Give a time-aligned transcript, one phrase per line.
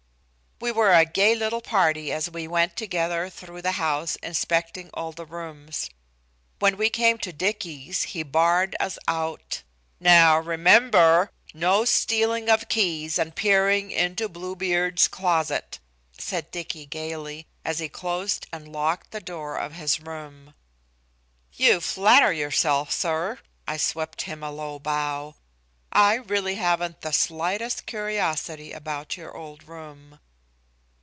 [0.63, 5.11] We were a gay little party as we went together through the house inspecting all
[5.11, 5.89] the rooms.
[6.59, 9.63] When we came to Dicky's, he barred us out.
[9.99, 15.79] "Now, remember, no stealing of keys and peering into Bluebeard's closet,"
[16.15, 20.53] said Dicky gayly, as he closed and locked the door of his room.
[21.53, 25.33] "You flatter yourself, sir." I swept him a low bow.
[25.91, 30.19] "I really haven't the slightest curiosity about your old room."